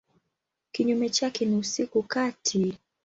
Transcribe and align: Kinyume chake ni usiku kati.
Kinyume 0.71 1.09
chake 1.09 1.45
ni 1.45 1.55
usiku 1.55 2.03
kati. 2.03 2.77